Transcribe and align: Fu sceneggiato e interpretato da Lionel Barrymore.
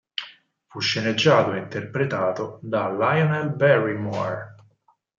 Fu 0.65 0.79
sceneggiato 0.79 1.53
e 1.53 1.59
interpretato 1.59 2.57
da 2.63 2.89
Lionel 2.89 3.51
Barrymore. 3.51 4.55